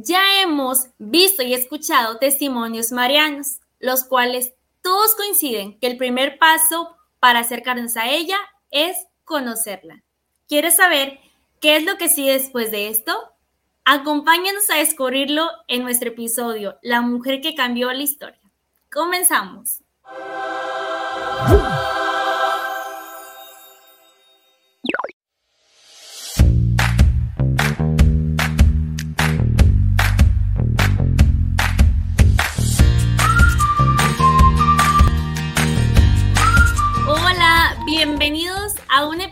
[0.00, 6.96] Ya hemos visto y escuchado testimonios marianos, los cuales todos coinciden que el primer paso
[7.18, 8.36] para acercarnos a ella
[8.70, 10.04] es conocerla.
[10.46, 11.18] ¿Quieres saber
[11.60, 13.12] qué es lo que sigue después de esto?
[13.84, 18.38] Acompáñanos a descubrirlo en nuestro episodio La mujer que cambió la historia.
[18.92, 19.82] Comenzamos.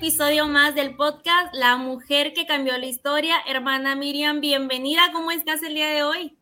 [0.07, 3.35] episodio más del podcast La mujer que cambió la historia.
[3.45, 5.01] Hermana Miriam, bienvenida.
[5.13, 6.39] ¿Cómo estás el día de hoy?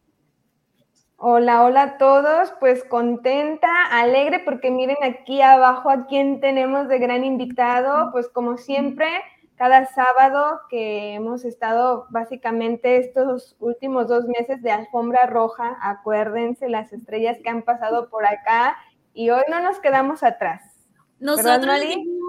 [1.17, 2.53] Hola, hola a todos.
[2.61, 8.13] Pues contenta, alegre, porque miren aquí abajo a quién tenemos de gran invitado.
[8.13, 9.09] Pues como siempre,
[9.57, 16.93] cada sábado que hemos estado básicamente estos últimos dos meses de alfombra roja, acuérdense las
[16.93, 18.77] estrellas que han pasado por acá
[19.15, 20.75] y hoy no nos quedamos atrás.
[21.19, 21.81] Nosotros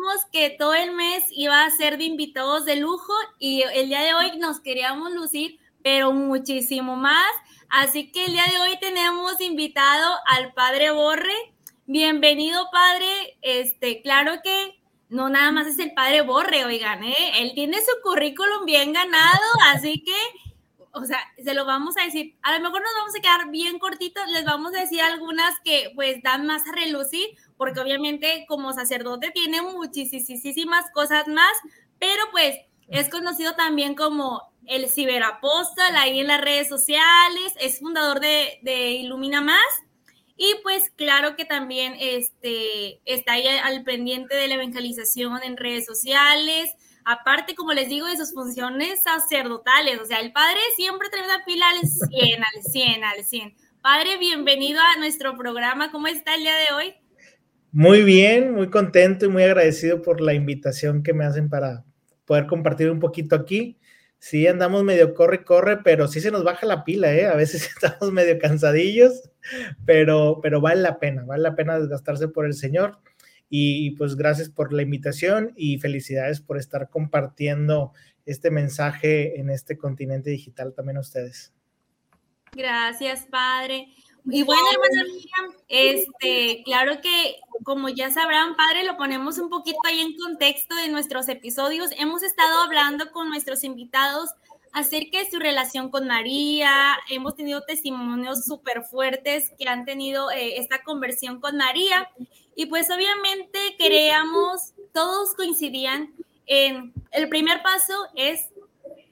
[0.06, 4.02] dijimos que todo el mes iba a ser de invitados de lujo y el día
[4.02, 7.32] de hoy nos queríamos lucir, pero muchísimo más.
[7.70, 11.34] Así que el día de hoy tenemos invitado al padre Borre.
[11.88, 13.38] Bienvenido, padre.
[13.42, 17.42] Este, claro que no nada más es el padre Borre, oigan, ¿eh?
[17.42, 20.16] Él tiene su currículum bien ganado, así que
[20.98, 23.80] o sea, se lo vamos a decir, a lo mejor nos vamos a quedar bien
[23.80, 28.74] cortitos, les vamos a decir algunas que pues dan más a relucir, porque obviamente como
[28.74, 31.54] sacerdote tiene muchísimas cosas más,
[32.00, 38.20] pero pues es conocido también como el ciberapóstol ahí en las redes sociales, es fundador
[38.20, 39.64] de, de Ilumina Más
[40.38, 45.86] y pues claro que también este, está ahí al pendiente de la evangelización en redes
[45.86, 46.74] sociales,
[47.06, 50.02] aparte, como les digo, de sus funciones sacerdotales.
[50.02, 53.56] O sea, el padre siempre trae una pila al 100, al 100, al 100.
[53.82, 55.92] Padre, bienvenido a nuestro programa.
[55.92, 56.96] ¿Cómo está el día de hoy?
[57.78, 61.84] Muy bien, muy contento y muy agradecido por la invitación que me hacen para
[62.24, 63.78] poder compartir un poquito aquí.
[64.18, 67.26] Sí, andamos medio corre, corre, pero sí se nos baja la pila, ¿eh?
[67.26, 69.30] A veces estamos medio cansadillos,
[69.86, 72.98] pero, pero vale la pena, vale la pena desgastarse por el Señor.
[73.50, 77.92] Y pues gracias por la invitación y felicidades por estar compartiendo
[78.26, 81.54] este mensaje en este continente digital también a ustedes.
[82.54, 83.90] Gracias, padre.
[84.28, 89.80] Y bueno, hermana Miriam, este, claro que como ya sabrán, padre, lo ponemos un poquito
[89.86, 91.90] ahí en contexto de nuestros episodios.
[91.98, 94.32] Hemos estado hablando con nuestros invitados
[94.74, 96.98] acerca de su relación con María.
[97.10, 102.10] Hemos tenido testimonios súper fuertes que han tenido eh, esta conversión con María.
[102.56, 106.14] Y pues obviamente queríamos, todos coincidían
[106.48, 108.50] en el primer paso es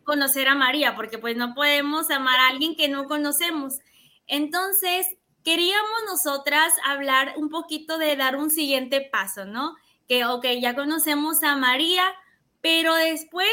[0.03, 3.79] conocer a María, porque pues no podemos amar a alguien que no conocemos.
[4.27, 5.07] Entonces,
[5.43, 9.75] queríamos nosotras hablar un poquito de dar un siguiente paso, ¿no?
[10.07, 12.03] Que, ok, ya conocemos a María,
[12.61, 13.47] pero después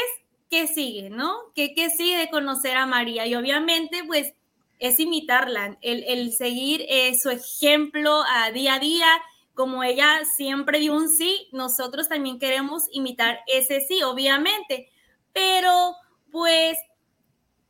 [0.51, 1.33] ¿qué sigue, no?
[1.55, 3.25] ¿Qué, qué sigue de conocer a María?
[3.25, 4.33] Y obviamente, pues,
[4.79, 9.07] es imitarla, el, seguir eh, su ejemplo a día a día,
[9.53, 14.89] como ella siempre dio un sí, nosotros también queremos imitar ese sí, obviamente,
[15.33, 15.95] pero
[16.31, 16.79] pues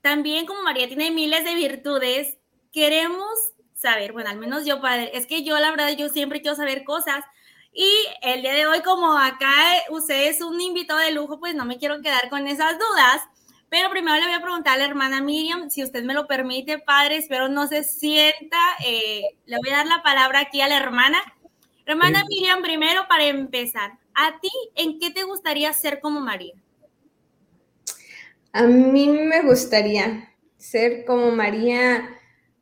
[0.01, 2.37] también como María tiene miles de virtudes,
[2.71, 3.31] queremos
[3.73, 6.83] saber, bueno, al menos yo, padre, es que yo la verdad, yo siempre quiero saber
[6.83, 7.23] cosas,
[7.73, 7.89] y
[8.21, 9.53] el día de hoy, como acá
[9.89, 13.21] usted es un invitado de lujo, pues no me quiero quedar con esas dudas.
[13.69, 16.79] Pero primero le voy a preguntar a la hermana Miriam, si usted me lo permite,
[16.79, 18.57] padre, espero no se sienta.
[18.85, 21.19] Eh, le voy a dar la palabra aquí a la hermana.
[21.85, 26.53] Hermana Miriam, primero para empezar, ¿a ti en qué te gustaría ser como María?
[28.51, 32.20] A mí me gustaría ser como María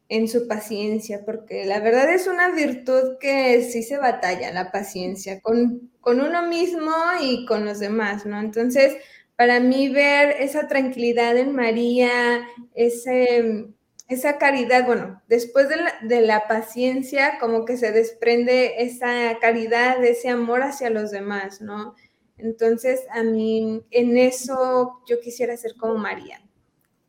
[0.09, 5.40] en su paciencia, porque la verdad es una virtud que sí se batalla, la paciencia,
[5.40, 8.40] con, con uno mismo y con los demás, ¿no?
[8.40, 8.97] Entonces,
[9.36, 12.42] para mí ver esa tranquilidad en María,
[12.74, 13.68] ese,
[14.08, 20.03] esa caridad, bueno, después de la, de la, paciencia, como que se desprende esa caridad,
[20.03, 21.94] ese amor hacia los demás, ¿no?
[22.38, 26.41] Entonces, a mí, en eso yo quisiera ser como María.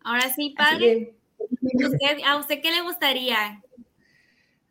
[0.05, 1.15] Ahora sí, padre.
[2.27, 3.63] ¿A usted qué le gustaría?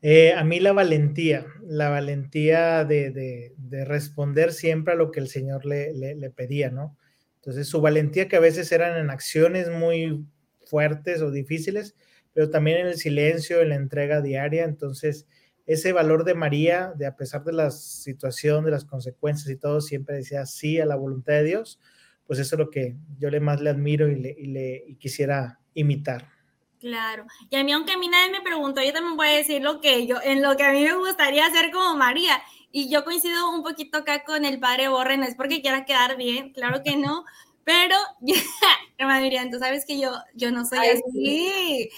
[0.02, 3.54] Eh, a mí la valentía, la valentía de,
[3.86, 6.98] responder siempre a lo que el Señor le, pedía, ¿no?
[7.36, 10.26] Entonces, su valentía que a veces eran en acciones muy
[10.66, 11.96] fuertes o difíciles,
[12.34, 14.64] pero también en el silencio, en la entrega diaria.
[14.64, 15.28] Entonces,
[15.66, 19.82] ese valor de María, de a pesar de la situación, de las consecuencias y todo,
[19.82, 21.80] siempre decía sí a la voluntad de Dios,
[22.26, 24.96] pues eso es lo que yo le más le admiro y, le, y, le, y
[24.96, 26.39] quisiera imitar.
[26.80, 27.26] Claro.
[27.50, 29.82] Y a mí, aunque a mí nadie me preguntó, yo también voy a decir lo
[29.82, 32.42] que yo, en lo que a mí me gustaría hacer como María.
[32.72, 36.18] Y yo coincido un poquito acá con el padre Borre, no es porque quiera quedar
[36.18, 37.26] bien, claro que no,
[37.70, 37.96] pero,
[38.98, 41.90] hermana Miriam, tú sabes que yo, yo no soy así.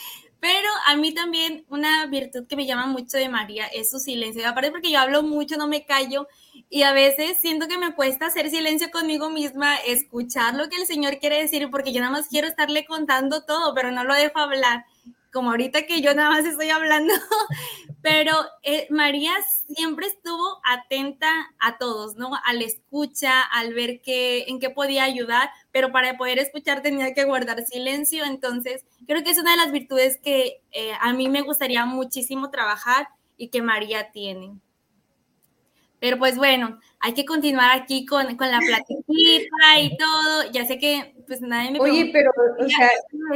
[0.41, 4.41] Pero a mí también una virtud que me llama mucho de María es su silencio.
[4.41, 6.27] Y aparte porque yo hablo mucho, no me callo.
[6.69, 10.85] Y a veces siento que me cuesta hacer silencio conmigo misma, escuchar lo que el
[10.85, 14.39] Señor quiere decir, porque yo nada más quiero estarle contando todo, pero no lo dejo
[14.39, 14.85] hablar
[15.31, 17.13] como ahorita que yo nada más estoy hablando,
[18.01, 18.33] pero
[18.63, 19.31] eh, María
[19.73, 22.31] siempre estuvo atenta a todos, ¿no?
[22.45, 27.23] Al escucha, al ver qué, en qué podía ayudar, pero para poder escuchar tenía que
[27.23, 31.41] guardar silencio, entonces creo que es una de las virtudes que eh, a mí me
[31.41, 33.07] gustaría muchísimo trabajar
[33.37, 34.59] y que María tiene.
[36.01, 40.51] Pero pues bueno, hay que continuar aquí con, con la platiquita y todo.
[40.51, 42.89] Ya sé que pues nadie me Oye, pero, o sea,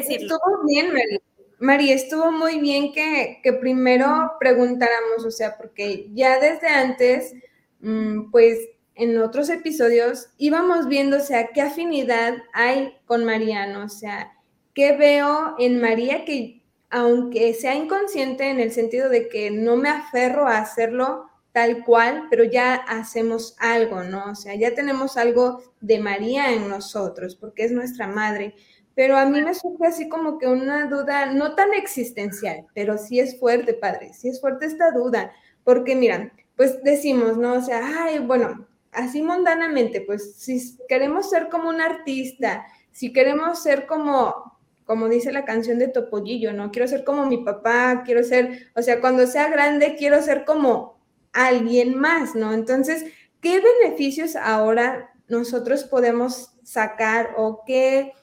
[0.09, 1.19] estuvo bien, María
[1.59, 7.33] María, estuvo muy bien que, primero preguntáramos, o sea, porque ya desde antes,
[7.79, 8.59] mm, pues
[8.95, 14.33] en otros episodios íbamos viendo, o sea, qué afinidad hay con Mariano, o sea,
[14.73, 19.89] qué veo en María que aunque sea inconsciente en el sentido de que no me
[19.89, 24.31] aferro a hacerlo tal cual, pero ya hacemos algo, ¿no?
[24.31, 28.55] O sea, ya tenemos algo de María en nosotros, porque es nuestra madre
[28.95, 33.19] pero a mí me surge así como que una duda, no tan existencial, pero sí
[33.19, 35.33] es fuerte, padre, sí es fuerte esta duda,
[35.65, 37.55] porque mira, pues decimos, ¿no?
[37.55, 43.61] O sea, ay, bueno, así mundanamente, pues si queremos ser como un artista, si queremos
[43.61, 46.71] ser como, como dice la canción de Topollillo, ¿no?
[46.71, 50.94] Quiero ser como mi papá, quiero ser, o sea, cuando sea grande, quiero ser como
[51.35, 52.53] alguien más, ¿no?
[52.53, 53.05] Entonces,
[53.41, 58.13] ¿qué beneficios ahora nosotros podemos sacar o qué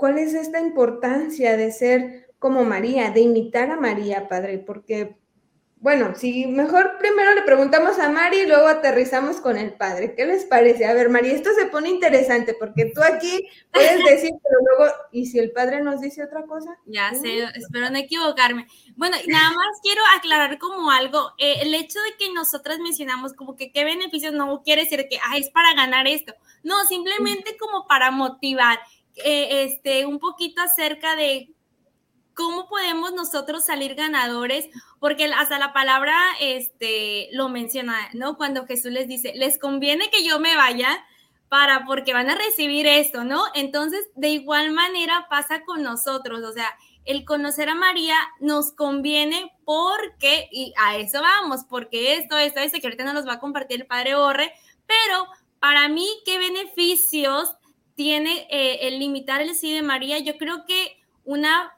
[0.00, 4.56] ¿Cuál es esta importancia de ser como María, de imitar a María, Padre?
[4.58, 5.18] Porque,
[5.80, 10.14] bueno, si mejor primero le preguntamos a Mari y luego aterrizamos con el Padre.
[10.14, 10.84] ¿Qué les parece?
[10.84, 15.24] A ver, María, esto se pone interesante porque tú aquí puedes decir, pero luego, ¿y
[15.24, 16.76] si el Padre nos dice otra cosa?
[16.84, 18.66] Ya sé, espero no equivocarme.
[18.96, 23.56] Bueno, nada más quiero aclarar como algo, eh, el hecho de que nosotras mencionamos como
[23.56, 26.34] que qué beneficios no quiere decir que ah, es para ganar esto.
[26.62, 28.78] No, simplemente como para motivar
[29.24, 31.54] eh, este, un poquito acerca de
[32.40, 38.38] cómo podemos nosotros salir ganadores, porque hasta la palabra este, lo menciona, ¿no?
[38.38, 41.04] Cuando Jesús les dice, les conviene que yo me vaya
[41.50, 43.44] para, porque van a recibir esto, ¿no?
[43.54, 46.70] Entonces, de igual manera pasa con nosotros, o sea,
[47.04, 52.78] el conocer a María nos conviene porque, y a eso vamos, porque esto, esto, esto,
[52.80, 54.54] que ahorita nos va a compartir el Padre Borre,
[54.86, 55.26] pero
[55.58, 57.54] para mí, ¿qué beneficios
[57.94, 61.76] tiene eh, el limitar el sí de María, yo creo que una,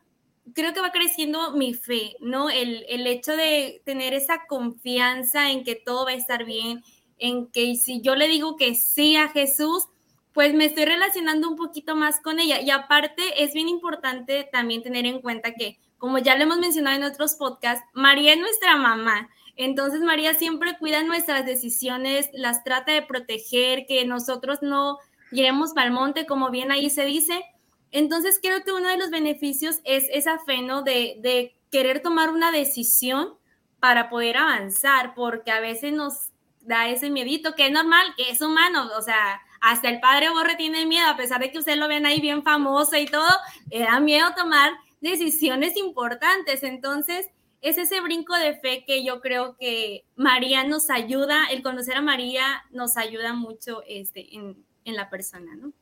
[0.55, 2.51] creo que va creciendo mi fe, ¿no?
[2.51, 6.83] El, el hecho de tener esa confianza en que todo va a estar bien,
[7.19, 9.87] en que si yo le digo que sí a Jesús,
[10.33, 12.61] pues me estoy relacionando un poquito más con ella.
[12.61, 16.97] Y aparte es bien importante también tener en cuenta que, como ya lo hemos mencionado
[16.97, 19.29] en otros podcasts, María es nuestra mamá.
[19.57, 24.99] Entonces María siempre cuida nuestras decisiones, las trata de proteger, que nosotros no
[25.31, 27.45] iremos para el monte, como bien ahí se dice.
[27.93, 30.83] Entonces creo que uno de los beneficios es esa fe, ¿no?
[30.83, 33.39] De, querer tomar una decisión
[33.81, 36.29] para poder avanzar, porque a veces nos
[36.61, 40.57] da ese miedito, que es normal, que es humano, o sea, hasta el padre Borre
[40.57, 43.31] tiene miedo, a pesar de que ustedes lo ven ahí bien famoso y todo,
[43.71, 46.63] le da miedo tomar decisiones importantes.
[46.63, 47.31] Entonces,
[47.63, 52.03] es ese brinco de fe que yo creo que María nos ayuda, el conocer a
[52.03, 55.73] María nos ayuda mucho este, en, en la persona, ¿no?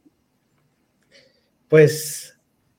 [1.70, 2.36] Pues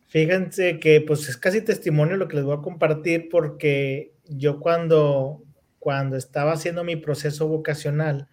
[0.10, 5.46] fíjense que pues es casi testimonio lo que les voy a compartir porque yo cuando,
[5.80, 8.28] cuando estaba haciendo mi proceso vocacional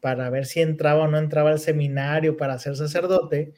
[0.00, 3.52] para ver si entraba o no entraba al seminario para ser sacerdote,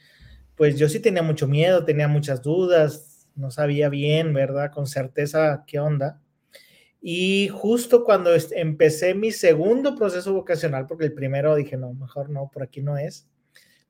[0.56, 4.72] pues yo sí tenía mucho miedo, tenía muchas dudas, no sabía bien, ¿verdad?
[4.72, 6.22] Con certeza qué onda.
[7.02, 12.50] Y justo cuando empecé mi segundo proceso vocacional, porque el primero dije, no, mejor no,
[12.50, 13.28] por aquí no es,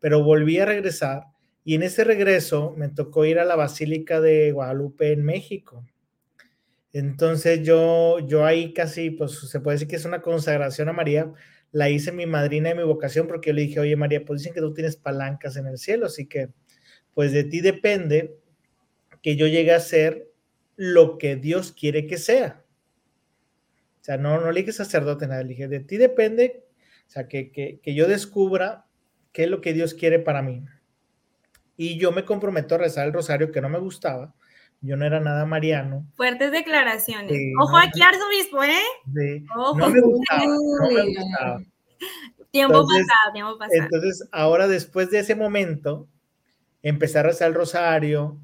[0.01, 1.25] pero volví a regresar
[1.69, 5.85] y en ese regreso me tocó ir a la Basílica de Guadalupe en México.
[6.95, 11.31] Entonces yo, yo ahí casi, pues se puede decir que es una consagración a María,
[11.71, 14.55] la hice mi madrina de mi vocación porque yo le dije, oye María, pues dicen
[14.55, 16.49] que tú tienes palancas en el cielo, así que
[17.13, 18.39] pues de ti depende
[19.21, 20.33] que yo llegue a ser
[20.75, 22.65] lo que Dios quiere que sea.
[24.01, 26.65] O sea, no, no le dije sacerdote, nada, le dije, de ti depende,
[27.09, 28.87] o sea, que, que, que yo descubra
[29.33, 30.65] qué es lo que Dios quiere para mí.
[31.79, 34.35] Y yo me comprometo a rezar el rosario que no me gustaba,
[34.81, 36.05] yo no era nada mariano.
[36.17, 37.33] Fuertes declaraciones.
[37.61, 38.83] Ojo aquí, arzobispo, ¿eh?
[39.15, 39.47] Sí.
[39.55, 41.63] No me gustaba, no me gustaba.
[42.51, 43.81] Tiempo pasado, tiempo pasado.
[43.81, 46.09] Entonces, ahora después de ese momento,
[46.83, 48.41] empecé a rezar el rosario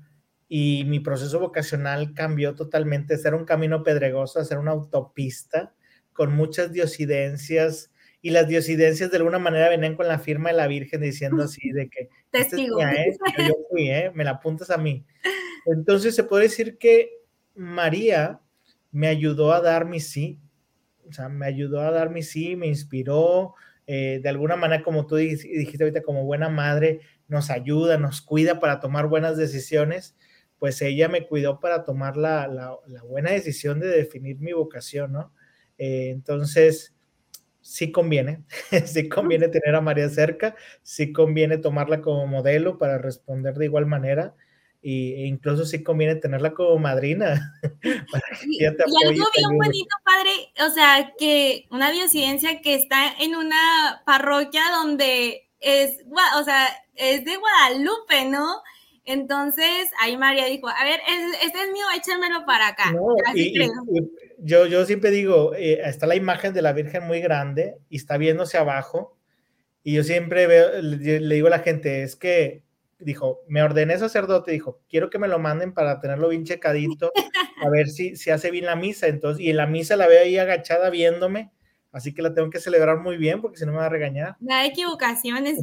[0.49, 5.75] y mi proceso vocacional cambió totalmente de ser un camino pedregoso a ser una autopista
[6.13, 7.91] con muchas diosidencias
[8.25, 11.71] y las diosidencias de alguna manera venían con la firma de la Virgen diciendo así
[11.73, 13.15] de que este testigo ¿eh?
[13.47, 14.11] yo fui, ¿eh?
[14.15, 15.05] me la apuntas a mí.
[15.67, 17.11] Entonces se puede decir que
[17.55, 18.41] María
[18.93, 20.41] me ayudó a dar mi sí,
[21.07, 23.53] o sea, me ayudó a dar mi sí, me inspiró,
[23.87, 28.59] eh, de alguna manera, como tú dijiste ahorita, como buena madre, nos ayuda, nos cuida
[28.59, 30.17] para tomar buenas decisiones,
[30.59, 35.35] pues ella me cuidó para tomar la, la, buena decisión de definir mi vocación, ¿no?
[35.77, 36.94] Eh, entonces,
[37.65, 38.45] sí conviene,
[38.87, 43.87] sí conviene tener a María cerca, sí conviene tomarla como modelo para responder de igual
[43.87, 44.35] manera
[44.87, 47.59] e incluso sí conviene tenerla como madrina.
[48.47, 48.85] y, algo
[49.35, 50.31] bien bonito, padre,
[50.67, 56.01] o sea, que una diosidencia que está en una parroquia donde es,
[56.39, 58.63] o sea, es de Guadalupe, ¿no?
[59.07, 61.01] Entonces, ahí María dijo, a ver,
[61.43, 62.93] este es mío, échamelo para acá.
[64.45, 68.19] Yo, yo siempre digo, eh, está la imagen de la Virgen muy grande y está
[68.19, 69.17] viéndose abajo.
[69.83, 72.63] Y yo siempre veo, le digo a la gente, es que
[72.99, 77.13] dijo, me ordené sacerdote, dijo, quiero que me lo manden para tenerlo bien checadito,
[77.63, 79.07] a ver si, se hace bien la misa.
[79.07, 81.51] Entonces, y en la misa la veo ahí agachada viéndome,
[81.93, 84.37] así que la tengo que celebrar muy bien porque si no me va a regañar.
[84.41, 85.59] No hay equivocaciones.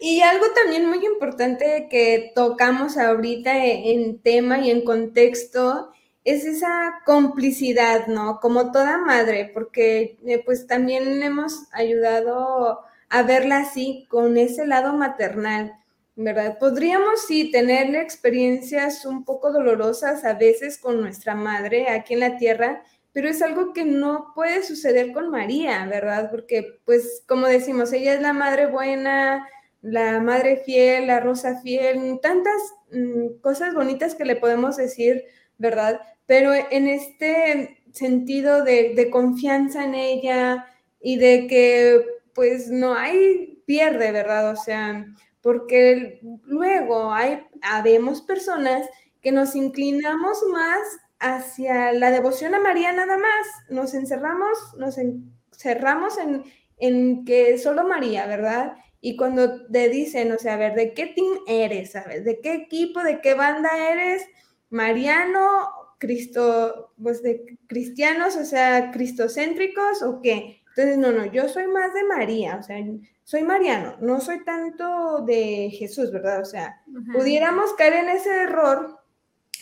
[0.00, 5.90] Y algo también muy importante que tocamos ahorita en tema y en contexto
[6.30, 8.38] es esa complicidad, ¿no?
[8.40, 14.92] Como toda madre, porque eh, pues también hemos ayudado a verla así, con ese lado
[14.92, 15.72] maternal,
[16.16, 16.58] ¿verdad?
[16.58, 22.36] Podríamos sí tener experiencias un poco dolorosas a veces con nuestra madre aquí en la
[22.36, 22.82] tierra,
[23.12, 26.30] pero es algo que no puede suceder con María, ¿verdad?
[26.30, 29.48] Porque, pues, como decimos, ella es la madre buena,
[29.80, 32.60] la madre fiel, la rosa fiel, tantas
[32.92, 35.24] mm, cosas bonitas que le podemos decir,
[35.58, 36.00] ¿verdad?
[36.26, 40.66] Pero en este sentido de, confianza en ella
[41.00, 44.52] y de que pues no hay pierde, ¿verdad?
[44.52, 45.06] O sea,
[45.42, 48.88] porque luego hay, habemos personas
[49.20, 50.78] que nos inclinamos más
[51.18, 56.44] hacia la devoción a María nada más, nos encerramos, nos encerramos en,
[56.76, 58.76] en que solo María, ¿verdad?
[59.00, 61.92] Y cuando te dicen, o sea, a ver, ¿de qué team eres?
[61.92, 62.24] ¿Sabes?
[62.24, 64.24] ¿De qué equipo, de qué banda eres?
[64.70, 70.62] Mariano, Cristo, pues de cristianos, o sea, cristocéntricos o qué?
[70.68, 72.76] Entonces, no, no, yo soy más de María, o sea,
[73.24, 76.40] soy mariano, no soy tanto de Jesús, ¿verdad?
[76.40, 76.82] O sea,
[77.12, 79.00] pudiéramos caer en ese error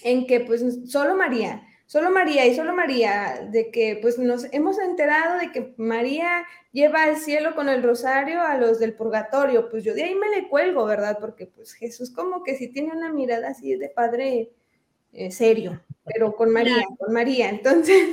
[0.05, 4.79] en que pues solo María, solo María y solo María, de que pues nos hemos
[4.79, 9.83] enterado de que María lleva al cielo con el rosario a los del purgatorio, pues
[9.83, 11.19] yo de ahí me le cuelgo, ¿verdad?
[11.21, 14.53] Porque pues Jesús como que sí tiene una mirada así de padre
[15.13, 17.49] eh, serio, pero con María, con María.
[17.51, 18.07] Entonces,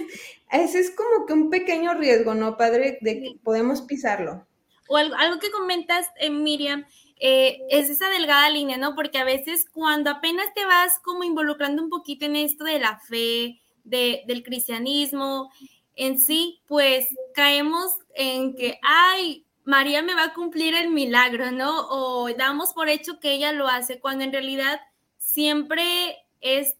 [0.52, 2.98] ese es como que un pequeño riesgo, ¿no, padre?
[3.02, 4.46] De que podemos pisarlo.
[4.90, 6.86] O algo, que comentas, eh, Miriam,
[7.20, 8.96] eh, es esa delgada línea, ¿no?
[8.96, 13.00] Porque a veces cuando apenas te vas como involucrando un poquito en esto de la
[13.00, 15.52] fe, del cristianismo
[15.96, 21.88] en sí, pues caemos en que, ay, María me va a cumplir el milagro, ¿no?
[21.90, 24.82] O damos por hecho que ella lo hace, cuando en realidad
[25.18, 26.76] siempre es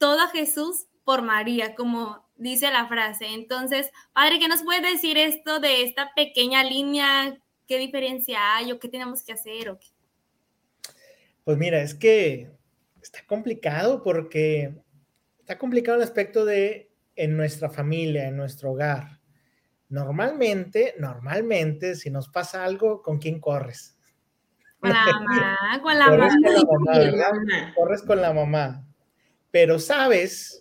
[0.00, 3.26] todo a Jesús por María, como dice la frase.
[3.34, 7.38] Entonces, padre, ¿qué nos puede decir esto de esta pequeña línea?
[7.68, 9.68] ¿Qué diferencia hay o qué tenemos que hacer?
[9.68, 9.88] O qué?
[11.44, 12.50] Pues mira, es que
[13.02, 14.82] está complicado porque
[15.38, 19.20] está complicado el aspecto de en nuestra familia, en nuestro hogar.
[19.90, 23.98] Normalmente, normalmente, si nos pasa algo, ¿con quién corres?
[24.78, 27.74] Con la mamá, con la mamá.
[27.76, 28.86] Corres con la mamá.
[29.50, 30.60] Pero sabes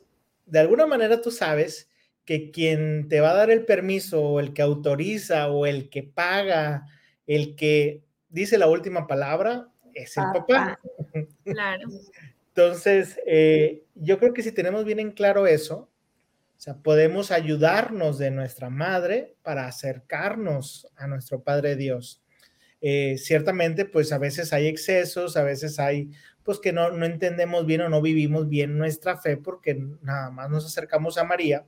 [0.49, 1.89] de alguna manera tú sabes
[2.25, 6.03] que quien te va a dar el permiso o el que autoriza o el que
[6.03, 6.85] paga,
[7.25, 10.79] el que dice la última palabra, es el papá.
[11.43, 11.89] Claro.
[12.49, 15.89] Entonces, eh, yo creo que si tenemos bien en claro eso,
[16.59, 22.21] o sea, podemos ayudarnos de nuestra madre para acercarnos a nuestro Padre Dios.
[22.81, 26.11] Eh, ciertamente, pues a veces hay excesos, a veces hay
[26.49, 30.49] pues que no, no entendemos bien o no vivimos bien nuestra fe porque nada más
[30.49, 31.67] nos acercamos a María.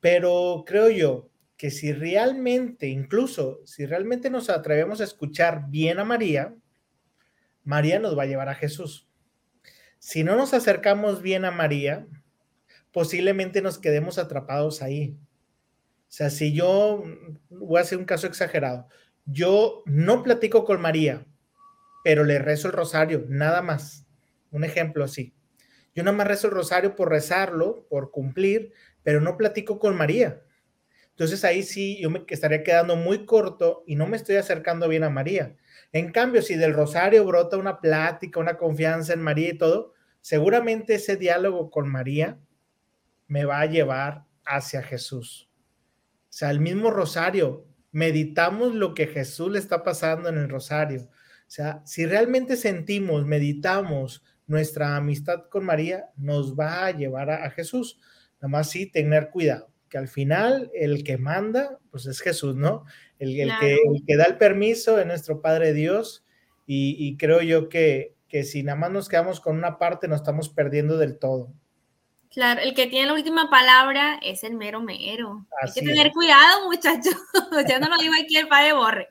[0.00, 1.28] Pero creo yo
[1.58, 6.54] que si realmente, incluso si realmente nos atrevemos a escuchar bien a María,
[7.62, 9.06] María nos va a llevar a Jesús.
[9.98, 12.06] si no nos acercamos bien a María,
[12.92, 15.18] posiblemente nos quedemos atrapados ahí.
[16.08, 17.04] O sea, si yo,
[17.50, 18.88] voy a hacer un caso exagerado,
[19.26, 21.26] yo no platico con María,
[22.04, 24.06] pero le rezo el rosario, nada más.
[24.50, 25.34] Un ejemplo así.
[25.94, 30.42] Yo nada más rezo el rosario por rezarlo, por cumplir, pero no platico con María.
[31.10, 35.04] Entonces ahí sí yo me estaría quedando muy corto y no me estoy acercando bien
[35.04, 35.56] a María.
[35.92, 40.94] En cambio, si del rosario brota una plática, una confianza en María y todo, seguramente
[40.94, 42.38] ese diálogo con María
[43.26, 45.50] me va a llevar hacia Jesús.
[46.30, 51.10] O sea, el mismo rosario, meditamos lo que Jesús le está pasando en el rosario.
[51.50, 57.50] O sea, si realmente sentimos, meditamos nuestra amistad con María, nos va a llevar a,
[57.50, 57.98] Jesús.
[58.36, 62.84] Nada más sí tener cuidado, que al final el que manda, pues es Jesús, ¿no?
[63.18, 66.24] El, que, que, da el permiso es nuestro Padre Dios
[66.68, 70.50] y, creo yo que, que si nada más nos quedamos con una parte, nos estamos
[70.50, 71.52] perdiendo del todo.
[72.30, 75.48] Claro, el que tiene la última palabra es el mero mero.
[75.60, 77.16] Hay que tener cuidado, muchachos.
[77.68, 79.08] ya no lo digo aquí el padre Borre.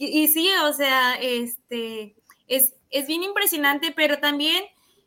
[0.00, 2.14] Y, sí, o sea, este,
[2.46, 4.64] es, es bien impresionante, pero también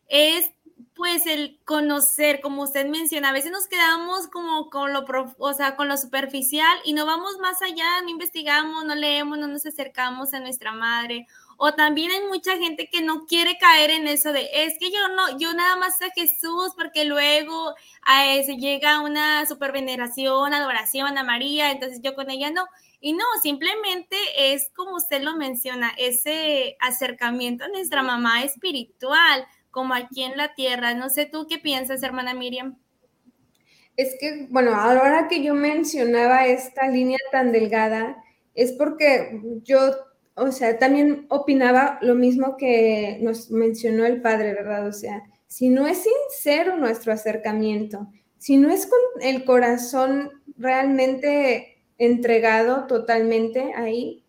[0.09, 0.51] es
[0.93, 5.05] pues el conocer, como usted menciona, a veces nos quedamos como con lo,
[5.39, 9.47] o sea, con lo superficial y no vamos más allá, no investigamos, no leemos, no
[9.47, 11.25] nos acercamos a nuestra madre
[11.63, 15.07] o también hay mucha gente que no quiere caer en eso de, es que yo
[15.09, 21.23] no, yo nada más a Jesús porque luego a se llega una superveneración, adoración a
[21.23, 22.65] María, entonces yo con ella no.
[23.01, 29.93] Y no, simplemente es como usted lo menciona, ese acercamiento a nuestra mamá espiritual, como
[29.93, 30.93] aquí en la tierra.
[30.93, 32.77] No sé tú qué piensas, hermana Miriam.
[33.97, 39.79] Es que, bueno, ahora que yo mencionaba esta línea tan delgada, es porque yo
[40.35, 44.87] o sea, también opinaba lo mismo que nos mencionó el padre, ¿verdad?
[44.87, 51.70] O sea, si no es sincero nuestro acercamiento, si no es con el corazón realmente
[52.01, 54.25] entregado totalmente ahí,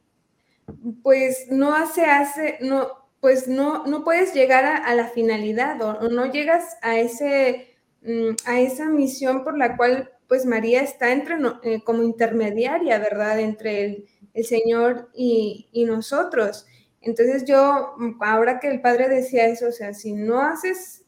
[1.02, 6.30] pues no hace, hace, no, pues no, no puedes llegar a, la finalidad o, no
[6.30, 11.82] llegas a ese, mm, a esa misión por la cual pues María está entre, eh,
[11.84, 13.40] como intermediaria, ¿verdad?
[13.40, 16.66] Entre el, el Señor y, nosotros.
[17.00, 21.04] Entonces yo, ahora que el Padre decía eso, o sea, si no haces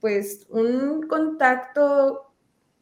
[0.00, 2.32] pues un contacto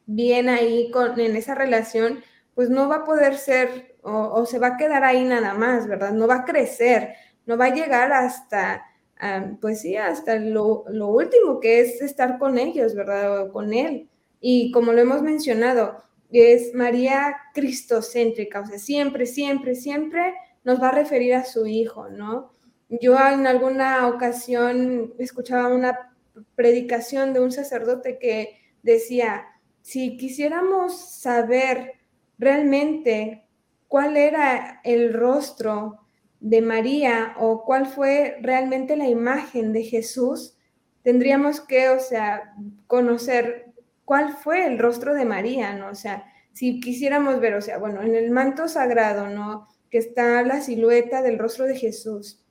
[0.06, 2.22] bien ahí con, en esa relación,
[2.54, 6.12] pues no va a poder ser o, se va a quedar ahí nada más, ¿verdad?
[6.12, 7.14] No va a crecer,
[7.46, 8.84] no va a llegar hasta,
[9.18, 13.42] ah, pues sí, hasta lo, lo, último que es estar con ellos, ¿verdad?
[13.42, 14.08] O con Él.
[14.40, 20.88] Y como lo hemos mencionado, es María cristocéntrica, o sea, siempre, siempre, siempre nos va
[20.88, 22.52] a referir a su hijo, ¿no?
[22.88, 26.12] Yo en alguna ocasión escuchaba una
[26.54, 29.46] predicación de un sacerdote que decía,
[29.80, 31.92] si quisiéramos saber
[32.38, 33.46] realmente
[33.88, 36.00] cuál era el rostro
[36.40, 40.56] de María o cuál fue realmente la imagen de Jesús,
[41.02, 42.54] tendríamos que, o sea,
[42.86, 43.72] conocer
[44.04, 45.88] cuál fue el rostro de María, ¿no?
[45.88, 49.68] O sea, si quisiéramos ver, o sea, bueno, en el manto sagrado, ¿no?
[49.90, 52.44] Que está la silueta del rostro de Jesús.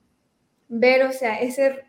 [0.68, 1.84] Ver, o sea, ese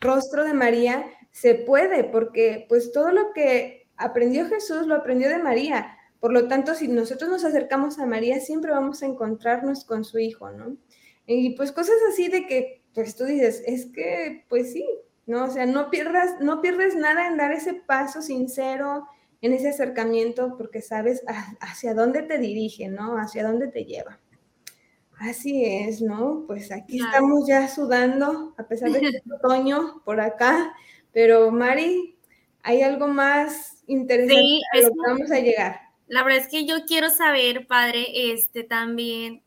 [0.00, 5.38] rostro de María se puede, porque pues todo lo que aprendió Jesús lo aprendió de
[5.38, 5.95] María.
[6.26, 10.18] Por lo tanto, si nosotros nos acercamos a María, siempre vamos a encontrarnos con su
[10.18, 10.76] hijo, ¿no?
[11.24, 14.84] Y pues cosas así de que, pues tú dices, es que, pues sí,
[15.26, 15.44] ¿no?
[15.44, 19.06] O sea, no pierdas, no pierdes nada en dar ese paso sincero,
[19.40, 21.22] en ese acercamiento, porque sabes
[21.60, 23.18] hacia dónde te dirige, ¿no?
[23.18, 24.18] Hacia dónde te lleva.
[25.20, 26.42] Así es, ¿no?
[26.48, 30.74] Pues aquí estamos ya sudando, a pesar de que es otoño por acá,
[31.12, 32.18] pero Mari,
[32.64, 35.85] ¿hay algo más interesante sí, a lo que vamos a llegar?
[36.08, 39.42] La verdad es que yo quiero saber, padre, este también,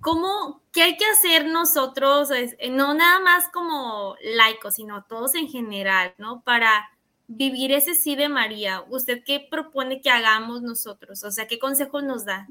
[0.00, 2.28] ¿cómo, qué hay que hacer nosotros,
[2.70, 6.42] no nada más como laicos, sino todos en general, ¿no?
[6.42, 6.88] Para
[7.32, 8.82] vivir ese sí de María.
[8.88, 11.22] ¿Usted qué propone que hagamos nosotros?
[11.22, 12.48] O sea, ¿qué consejos nos da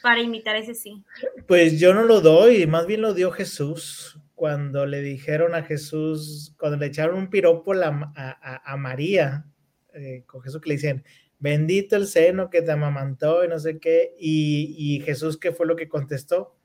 [0.00, 1.02] para imitar ese sí?
[1.48, 4.20] Pues yo no lo doy, más bien lo dio Jesús.
[4.36, 9.46] Cuando le dijeron a Jesús, cuando le echaron un piropo a, María,
[9.94, 11.04] eh, con Jesús que le dicen,
[11.38, 15.66] bendito el seno que te amamantó y no sé qué, y, y Jesús, ¿qué fue
[15.66, 16.56] lo que contestó?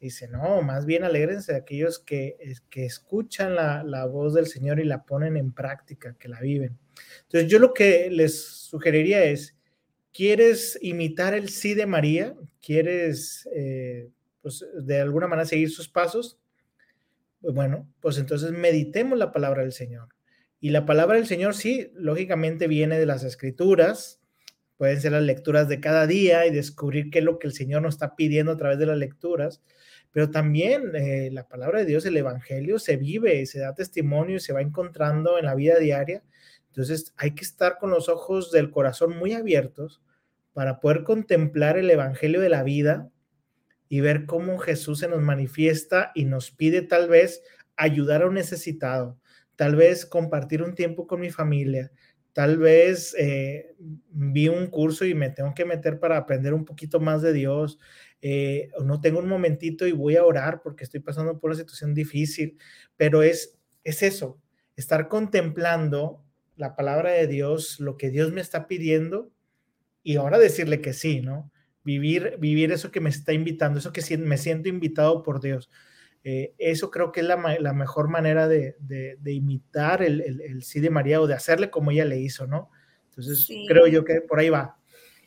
[0.00, 2.38] Dice, no, más bien alégrense de aquellos que,
[2.70, 6.78] que escuchan la, voz del Señor y la ponen en práctica, que la viven.
[7.24, 9.58] Entonces, yo lo que les sugeriría es,
[10.10, 12.34] ¿quieres imitar el sí de María?
[12.62, 14.08] ¿Quieres, eh,
[14.40, 16.38] pues, de alguna manera seguir sus pasos?
[17.42, 20.08] Bueno, pues entonces meditemos la palabra del Señor.
[20.60, 24.20] Y la palabra del Señor sí, lógicamente viene de las escrituras,
[24.76, 27.82] pueden ser las lecturas de cada día y descubrir qué es lo que el Señor
[27.82, 29.62] nos está pidiendo a través de las lecturas,
[30.12, 34.40] pero también eh, la palabra de Dios, el Evangelio, se vive, se da testimonio y
[34.40, 36.22] se va encontrando en la vida diaria.
[36.68, 40.02] Entonces hay que estar con los ojos del corazón muy abiertos
[40.52, 43.10] para poder contemplar el Evangelio de la vida
[43.88, 47.42] y ver cómo Jesús se nos manifiesta y nos pide tal vez
[47.76, 49.18] ayudar a un necesitado,
[49.60, 51.92] tal vez compartir un tiempo con mi familia,
[52.32, 53.74] tal vez eh,
[54.08, 57.78] vi un curso y me tengo que meter para aprender un poquito más de Dios,
[58.22, 61.92] eh, no tengo un momentito y voy a orar porque estoy pasando por una situación
[61.92, 62.56] difícil,
[62.96, 64.40] pero es, es eso,
[64.76, 66.24] estar contemplando
[66.56, 69.30] la palabra de Dios, lo que Dios me está pidiendo
[70.02, 71.52] y ahora decirle que sí, ¿no?
[71.84, 75.68] Vivir, vivir eso que me está invitando, eso que me siento invitado por Dios.
[76.22, 78.76] Eh, eso creo que es la, mejor manera de,
[79.24, 82.70] imitar el, sí de María o de hacerle como ella le hizo, ¿no?
[83.08, 84.76] Entonces, creo yo que por ahí va.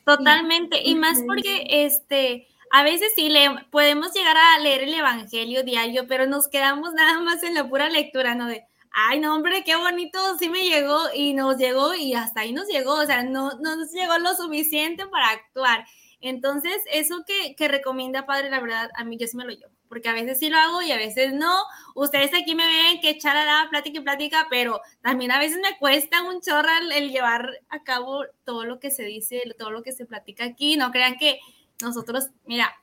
[0.05, 5.63] Totalmente, y más porque este, a veces sí le, podemos llegar a leer el Evangelio
[5.63, 8.47] diario, pero nos quedamos nada más en la pura lectura, ¿no?
[8.47, 12.53] De, ay, no, hombre, qué bonito, sí me llegó y nos llegó y hasta ahí
[12.53, 15.85] nos llegó, o sea, no, no nos llegó lo suficiente para actuar.
[16.19, 19.72] Entonces, eso que, que recomienda Padre, la verdad, a mí yo sí me lo llevo
[19.93, 21.53] porque a veces sí lo hago y a veces no.
[21.93, 25.59] Ustedes aquí me ven que echar a la plática y plática, pero también a veces
[25.61, 29.83] me cuesta un chorro el, llevar a cabo todo lo que se dice, todo lo
[29.83, 30.77] que se platica aquí.
[30.77, 31.37] No crean que
[31.79, 32.73] nosotros, mira,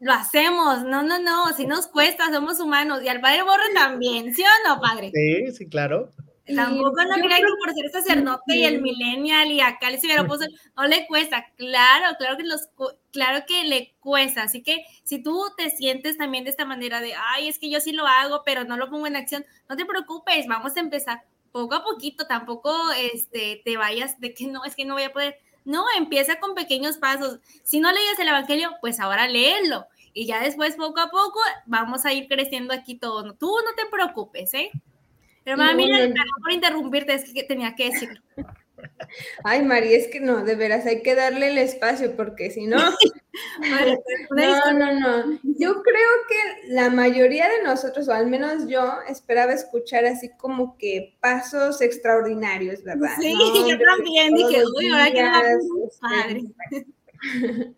[0.00, 0.84] lo hacemos.
[0.84, 3.02] No, no, no, si nos cuesta, somos humanos.
[3.02, 5.12] Y al padre Borre también, ¿sí o no, padre?
[5.12, 6.10] Sí, sí, claro.
[6.54, 10.46] Tampoco no crean que por ser sacerdote y el millennial y acá el ciberoposo
[10.78, 11.44] no le cuesta.
[11.56, 12.68] Claro, claro que los
[13.12, 14.42] claro que le cuesta.
[14.42, 17.80] Así que si tú te sientes también de esta manera de, ay, es que yo
[17.80, 21.22] sí lo hago, pero no lo pongo en acción, no te preocupes, vamos a empezar
[21.52, 22.26] poco a poquito.
[22.26, 25.38] Tampoco este, te vayas de que no, es que no voy a poder.
[25.64, 27.40] No, empieza con pequeños pasos.
[27.62, 29.86] Si no leías el Evangelio, pues ahora léelo.
[30.14, 33.34] Y ya después, poco a poco, vamos a ir creciendo aquí todo.
[33.34, 34.70] Tú no te preocupes, ¿eh?
[35.44, 38.20] Pero mira, por interrumpirte, es que tenía que decirlo.
[39.44, 42.76] Ay, María, es que no, de veras, hay que darle el espacio porque si no...
[44.30, 45.38] no, no, no.
[45.42, 50.76] Yo creo que la mayoría de nosotros, o al menos yo, esperaba escuchar así como
[50.78, 53.16] que pasos extraordinarios, ¿verdad?
[53.20, 53.34] Sí,
[53.68, 55.24] yo también dije, uy, ahora que
[56.00, 56.44] padre.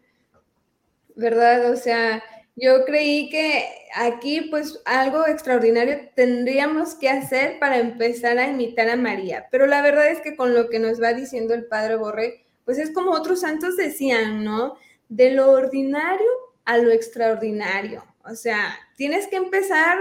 [1.16, 1.70] ¿Verdad?
[1.70, 2.22] O sea,
[2.56, 8.96] yo creí que aquí pues algo extraordinario tendríamos que hacer para empezar a imitar a
[8.96, 12.44] María, pero la verdad es que con lo que nos va diciendo el Padre Borré,
[12.64, 14.76] pues es como otros santos decían, ¿no?
[15.08, 16.28] De lo ordinario
[16.64, 18.04] a lo extraordinario.
[18.24, 19.98] O sea, tienes que empezar,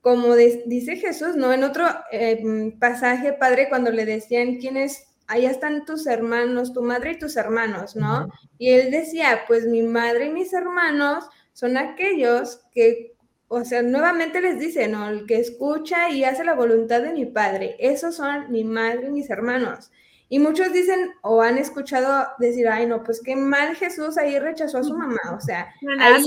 [0.00, 1.52] como dice Jesús, ¿no?
[1.52, 7.12] En otro em, pasaje, Padre, cuando le decían quiénes allá están tus hermanos, tu madre
[7.12, 8.28] y tus hermanos, ¿no?
[8.58, 13.14] Y él decía, pues mi madre y mis hermanos son aquellos que,
[13.46, 15.08] o sea, nuevamente les dice, ¿no?
[15.08, 19.10] El que escucha y hace la voluntad de mi padre, esos son mi madre y
[19.12, 19.92] mis hermanos.
[20.28, 24.78] Y muchos dicen o han escuchado decir, ay, no, pues qué mal Jesús ahí rechazó
[24.78, 26.24] a su mamá, o sea, ahí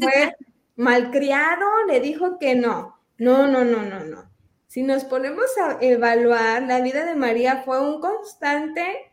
[0.00, 0.34] fue
[0.76, 2.98] malcriado, le dijo que no.
[3.16, 4.31] No, no, no, no, no.
[4.72, 9.12] Si nos ponemos a evaluar, la vida de María fue un constante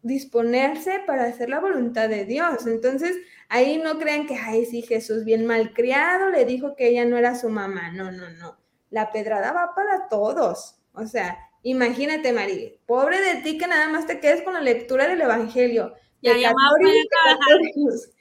[0.00, 2.66] disponerse para hacer la voluntad de Dios.
[2.66, 3.14] Entonces,
[3.50, 7.34] ahí no crean que, ay, sí, Jesús bien malcriado le dijo que ella no era
[7.34, 7.92] su mamá.
[7.92, 8.56] No, no, no.
[8.88, 10.80] La pedrada va para todos.
[10.94, 15.06] O sea, imagínate, María, pobre de ti que nada más te quedes con la lectura
[15.06, 15.92] del Evangelio.
[16.22, 16.52] Ya, ya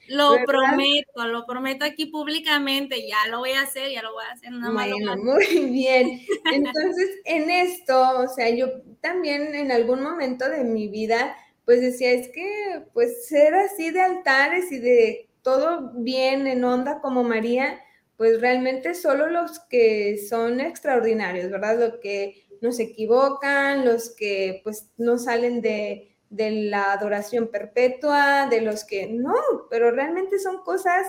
[0.07, 4.31] Lo prometo, lo prometo aquí públicamente, ya lo voy a hacer, ya lo voy a
[4.33, 4.51] hacer.
[4.51, 6.21] No bueno, muy bien.
[6.53, 8.67] Entonces, en esto, o sea, yo
[9.01, 11.35] también en algún momento de mi vida
[11.69, 16.99] pues decía, es que pues ser así de altares y de todo bien en onda
[16.99, 17.79] como María,
[18.17, 21.77] pues realmente solo los que son extraordinarios, ¿verdad?
[21.79, 28.48] Los que no se equivocan, los que pues no salen de, de la adoración perpetua,
[28.48, 29.36] de los que no,
[29.70, 31.08] pero realmente son cosas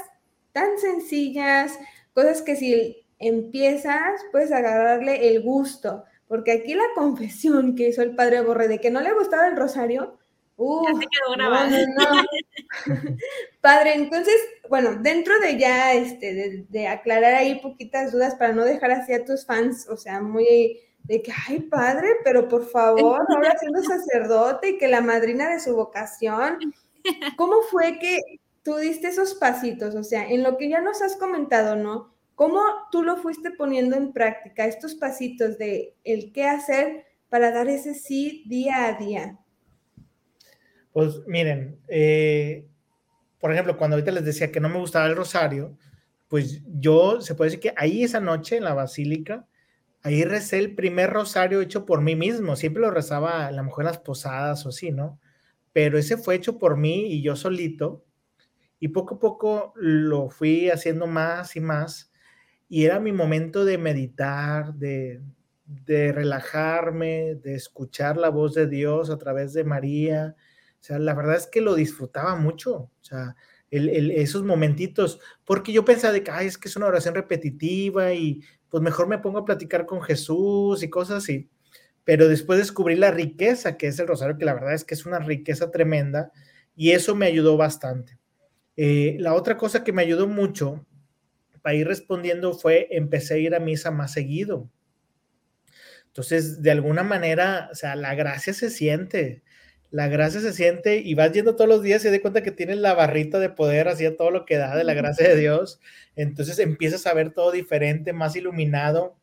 [0.52, 1.78] tan sencillas,
[2.12, 8.14] cosas que si empiezas, puedes agarrarle el gusto, porque aquí la confesión que hizo el
[8.14, 10.18] padre Borre de que no le gustaba el rosario,
[13.62, 14.36] Padre, entonces,
[14.68, 19.24] bueno, dentro de ya, este, de, aclarar ahí poquitas dudas para no dejar así a
[19.24, 20.78] tus fans, o sea, muy
[21.10, 25.58] de que, ay, padre, pero por favor, ahora siendo sacerdote y que la madrina de
[25.58, 26.56] su vocación,
[27.36, 28.20] ¿cómo fue que
[28.62, 29.96] tú diste esos pasitos?
[29.96, 32.14] O sea, en lo que ya nos has comentado, ¿no?
[32.36, 37.68] ¿Cómo tú lo fuiste poniendo en práctica, estos pasitos de el qué hacer para dar
[37.68, 39.36] ese sí día a día?
[40.92, 42.68] Pues miren, eh,
[43.40, 45.76] por ejemplo, cuando ahorita les decía que no me gustaba el rosario,
[46.28, 49.48] pues yo, se puede decir que ahí esa noche en la basílica,
[50.02, 52.56] ahí recé el primer rosario hecho por mí mismo.
[52.56, 55.18] Siempre lo rezaba a lo mejor en las posadas o así, ¿no?
[55.72, 58.04] Pero ese fue hecho por mí y yo solito.
[58.78, 62.12] Y poco a poco lo fui haciendo más y más.
[62.68, 65.20] Y era mi momento de meditar, de,
[65.66, 70.34] de relajarme, de escuchar la voz de Dios a través de María.
[70.80, 72.74] O sea, la verdad es que lo disfrutaba mucho.
[72.74, 73.36] O sea,
[73.70, 78.82] esos momentitos, porque yo pensaba de que es que es una oración repetitiva y pues
[78.82, 81.50] mejor me pongo a platicar con Jesús y cosas así.
[82.04, 85.04] Pero después descubrí la riqueza que es el rosario, que la verdad es que es
[85.06, 86.32] una riqueza tremenda
[86.74, 88.18] y eso me ayudó bastante.
[88.76, 90.86] Eh, la otra cosa que me ayudó mucho
[91.62, 94.70] para ir respondiendo fue empecé a ir a misa más seguido.
[96.06, 99.42] Entonces, de alguna manera, o sea, la gracia se siente
[99.90, 102.78] la gracia se siente y vas yendo todos los días y te cuenta que tienes
[102.78, 105.80] la barrita de poder, así todo lo que da de la gracia de Dios.
[106.14, 109.18] Entonces empiezas a ver todo diferente, más iluminado,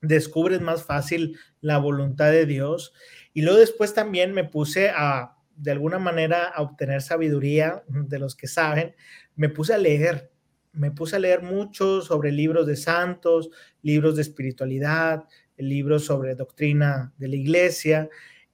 [0.00, 2.94] descubres más fácil la voluntad de Dios.
[3.34, 8.36] Y luego después también me puse a, de alguna manera, a obtener sabiduría de los
[8.36, 8.94] que saben.
[9.34, 10.30] Me puse a leer,
[10.72, 13.50] me puse a leer mucho sobre libros de santos,
[13.82, 15.24] libros de espiritualidad,
[15.56, 18.08] libros sobre doctrina de la iglesia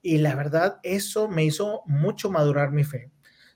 [0.05, 3.11] y la verdad eso me hizo mucho madurar mi fe.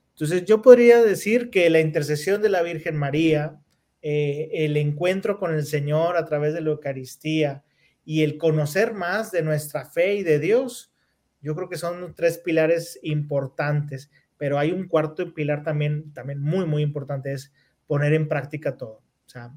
[0.09, 3.61] Entonces yo podría decir que la intercesión de la Virgen María,
[4.01, 7.63] eh, el encuentro con el Señor a través de la Eucaristía
[8.03, 10.91] y el conocer más de nuestra fe y de Dios,
[11.39, 16.65] yo creo que son tres pilares importantes, pero hay un cuarto pilar también, también muy,
[16.65, 17.53] muy importante, es
[17.85, 19.03] poner en práctica todo.
[19.27, 19.53] O sea,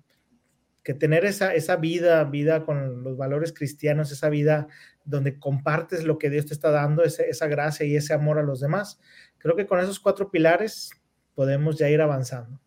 [0.82, 4.68] que tener esa, esa vida, vida con los valores cristianos, esa vida
[5.04, 8.60] donde compartes lo que Dios te está dando, esa gracia y ese amor a los
[8.60, 9.00] demás.
[9.38, 10.90] Creo que con esos cuatro pilares
[11.34, 12.60] podemos ya ir avanzando.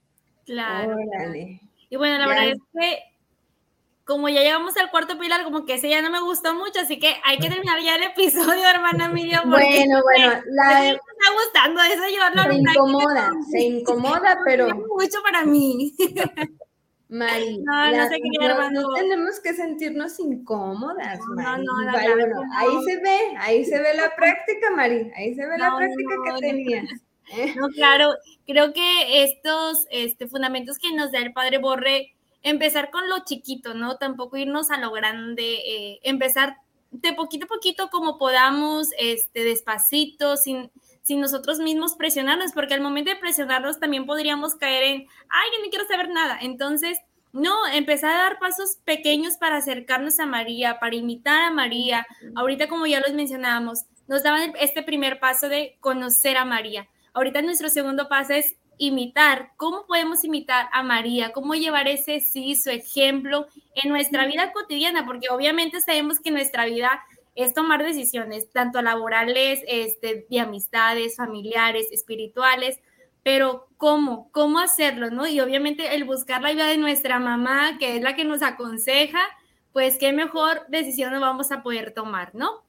[0.45, 0.95] Claro.
[1.89, 2.99] Y bueno, la verdad es que
[4.05, 6.99] como ya llegamos al cuarto pilar, como que ese ya no me gustó mucho, así
[6.99, 9.49] que hay que terminar ya el episodio, hermana Miriam.
[9.49, 10.79] Bueno, bueno, la...
[10.79, 14.67] me está gustando eso, yo Se incomoda, se incomoda, pero...
[14.95, 15.95] Mucho para mí.
[17.07, 21.63] Mari, no, tenemos que sentirnos incómodas, Mari.
[21.63, 21.97] No, no,
[22.57, 26.41] ahí se ve, ahí se ve la práctica, Mari, ahí se ve la práctica que
[26.41, 26.85] tenías.
[27.31, 27.53] ¿eh?
[27.55, 28.15] No, claro,
[28.47, 33.75] creo que estos este, fundamentos que nos da el Padre Borre, empezar con lo chiquito,
[33.75, 33.97] ¿no?
[33.97, 36.57] Tampoco irnos a lo grande, eh, empezar
[36.91, 40.71] de poquito a poquito como podamos, este, despacito, sin
[41.05, 45.63] sin nosotros mismos presionarnos, porque al momento de presionarnos también podríamos caer en, ay, yo
[45.63, 46.35] no quiero saber nada.
[46.41, 46.97] Entonces,
[47.31, 52.07] no, empezar a dar pasos pequeños para acercarnos a María, para imitar a María.
[52.33, 56.87] Ahorita, como ya los mencionábamos, nos daban este primer paso de conocer a María.
[57.13, 59.51] Ahorita nuestro segundo paso es imitar.
[59.57, 61.33] ¿Cómo podemos imitar a María?
[61.33, 65.05] ¿Cómo llevar ese sí, su ejemplo en nuestra vida cotidiana?
[65.05, 66.99] Porque obviamente sabemos que nuestra vida
[67.35, 72.79] es tomar decisiones, tanto laborales, este, de amistades, familiares, espirituales,
[73.23, 74.29] pero ¿cómo?
[74.31, 75.09] ¿Cómo hacerlo?
[75.09, 75.27] ¿no?
[75.27, 79.19] Y obviamente el buscar la ayuda de nuestra mamá, que es la que nos aconseja,
[79.73, 82.63] pues qué mejor decisión nos vamos a poder tomar, ¿no?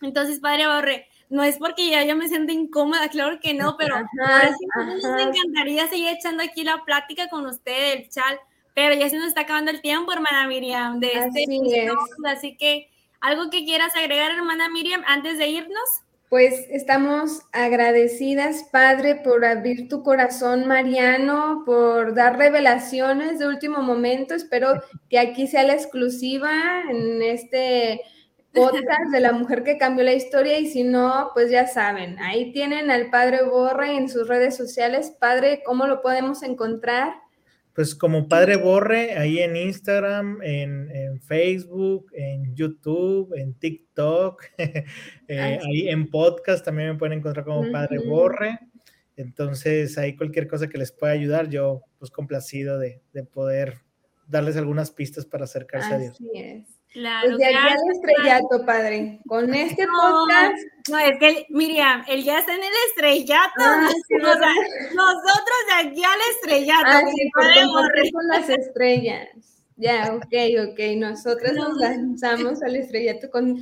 [0.00, 3.96] Entonces, Padre Borre, no es porque ya yo me siento incómoda, claro que no, pero
[3.98, 8.38] nos encantaría seguir echando aquí la plática con usted, el chat,
[8.74, 11.88] pero ya se nos está acabando el tiempo, hermana Miriam, de este así,
[12.26, 12.91] así que
[13.22, 16.02] ¿Algo que quieras agregar, hermana Miriam, antes de irnos?
[16.28, 24.34] Pues estamos agradecidas, Padre, por abrir tu corazón, Mariano, por dar revelaciones de último momento.
[24.34, 28.00] Espero que aquí sea la exclusiva en este
[28.52, 32.50] podcast de la mujer que cambió la historia y si no, pues ya saben, ahí
[32.52, 35.12] tienen al Padre Borre en sus redes sociales.
[35.20, 37.21] Padre, ¿cómo lo podemos encontrar?
[37.74, 44.44] Pues como Padre Borre, ahí en Instagram, en, Facebook, en YouTube, en TikTok,
[45.28, 48.58] eh, ahí en podcast también me pueden encontrar como Padre Borre.
[49.16, 53.82] Entonces, ahí cualquier cosa que les pueda ayudar, yo pues complacido de, de poder
[54.26, 56.12] darles algunas pistas para acercarse a Dios.
[56.14, 56.81] Así es.
[56.92, 59.20] Claro, pues de aquí al estrellato, padre.
[59.26, 60.62] Con este podcast.
[60.90, 63.52] No, es que Miriam, él ya está en el estrellato.
[63.58, 66.84] Ah, nosotros de aquí al estrellato.
[66.86, 69.28] Ah, sí, con las estrellas.
[69.76, 70.80] Ya, ok, ok.
[70.96, 73.56] Nosotros nos lanzamos al estrellato con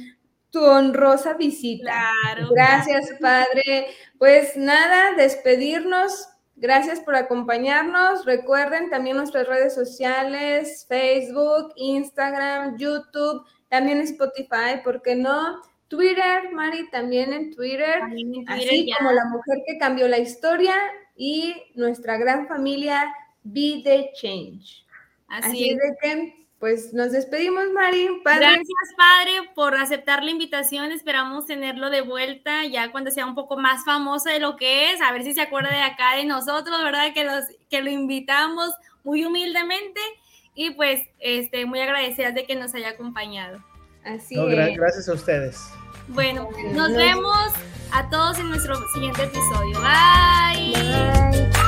[0.51, 2.11] tu honrosa visita.
[2.25, 2.49] Claro.
[2.51, 3.87] Gracias, padre.
[4.19, 6.29] Pues nada, despedirnos
[6.61, 8.27] Gracias por acompañarnos.
[8.27, 15.63] Recuerden también nuestras redes sociales, Facebook, Instagram, YouTube, también Spotify, ¿por qué no?
[15.89, 18.03] Twitter, Mari, también en Twitter,
[18.47, 20.75] así como la mujer que cambió la historia
[21.17, 23.11] y nuestra gran familia
[23.43, 24.85] Be the Change.
[25.29, 25.79] Así, es.
[25.79, 28.21] de que pues nos despedimos, Mari.
[28.23, 30.93] Gracias, padre, por aceptar la invitación.
[30.93, 35.01] Esperamos tenerlo de vuelta ya cuando sea un poco más famoso de lo que es.
[35.01, 37.15] A ver si se acuerda de acá de nosotros, ¿verdad?
[37.15, 40.01] Que, los, que lo invitamos muy humildemente
[40.55, 43.65] y pues este, muy agradecidas de que nos haya acompañado.
[44.05, 44.77] Así es.
[44.77, 45.59] Gracias a ustedes.
[46.09, 47.53] Bueno, nos vemos
[47.91, 49.81] a todos en nuestro siguiente episodio.
[49.81, 51.60] Bye.